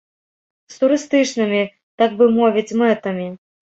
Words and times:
З 0.75 0.79
турыстычнымі, 0.83 1.61
так 2.03 2.17
бы 2.23 2.31
мовіць, 2.39 2.77
мэтамі. 2.85 3.33